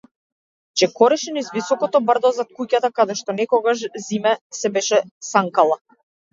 Чекореше 0.77 1.31
низ 1.35 1.51
високото 1.57 2.01
брдо 2.07 2.33
зад 2.39 2.57
куќата, 2.61 2.91
каде 3.01 3.19
што 3.21 3.37
некогаш 3.43 3.87
зиме 4.09 4.35
се 4.63 4.75
беше 4.81 5.03
санкала. 5.33 5.83